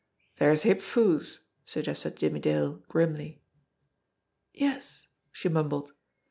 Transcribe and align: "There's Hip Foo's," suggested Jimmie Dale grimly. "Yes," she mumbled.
"There's 0.39 0.63
Hip 0.63 0.81
Foo's," 0.81 1.41
suggested 1.63 2.15
Jimmie 2.15 2.39
Dale 2.39 2.81
grimly. 2.87 3.43
"Yes," 4.51 5.07
she 5.31 5.47
mumbled. 5.47 5.91